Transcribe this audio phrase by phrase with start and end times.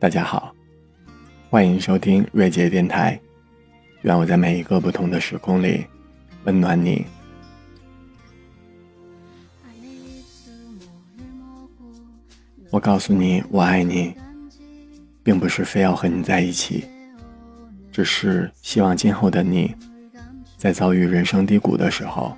[0.00, 0.54] 大家好，
[1.50, 3.20] 欢迎收听瑞杰电台。
[4.00, 5.84] 愿我在每一个不同的时空里
[6.44, 7.04] 温暖你。
[12.70, 14.14] 我告诉你，我爱你，
[15.22, 16.86] 并不是非要和你在一起，
[17.92, 19.76] 只是希望今后的你，
[20.56, 22.34] 在遭遇人生低谷的时候，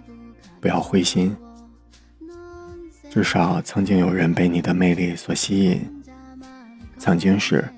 [0.61, 1.33] 不要灰心。
[3.09, 6.02] 至少曾经有人被你的魅力所吸引。
[7.02, 7.69] 曾经是，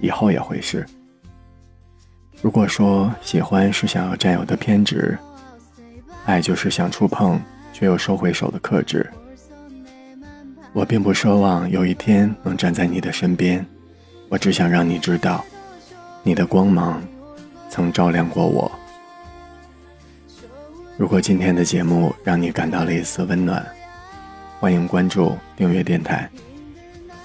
[0.00, 0.86] 以后也会是。
[2.40, 5.18] 如果说喜欢是想要占有的偏执，
[6.26, 9.04] 爱就是想触碰却又收回手的克制。
[10.72, 13.66] 我并不奢望有一天能站在你的身边，
[14.28, 15.44] 我只想让你知道，
[16.22, 17.02] 你的光芒
[17.68, 18.70] 曾照亮过我。
[20.96, 23.66] 如果今天的节目让你感到了一丝温暖，
[24.60, 26.30] 欢迎关注订阅电台。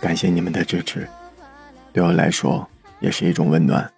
[0.01, 1.07] 感谢你们的支持，
[1.93, 2.67] 对我来说
[2.99, 3.89] 也是一种温暖。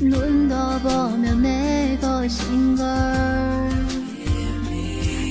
[0.00, 2.86] 눈도 보면 내 것인걸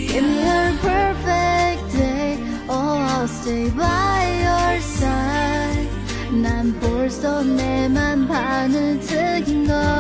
[0.08, 2.38] Give me a perfect day
[2.68, 5.90] Oh I'll stay by your side
[6.42, 9.97] 난 벌써 내만 반은 특인걸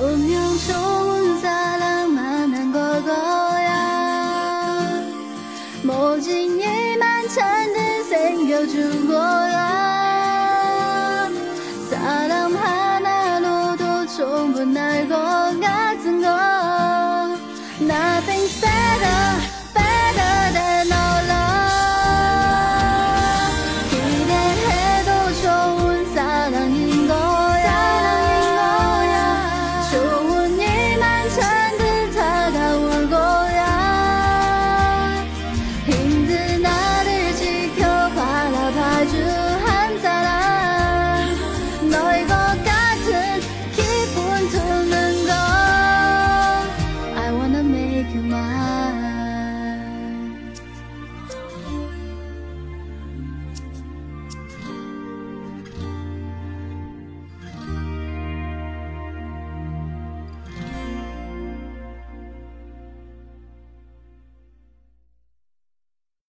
[0.00, 4.82] 不用冲散两人难过过呀，
[5.84, 6.64] 无尽的
[6.98, 8.72] 漫长日子能够度
[9.06, 11.28] 过呀，
[11.90, 12.58] 两人分
[13.04, 13.84] 开路途
[14.16, 15.66] 充满奈何个
[16.02, 16.30] 折磨，
[17.80, 18.66] 哪能舍
[19.02, 19.59] 得。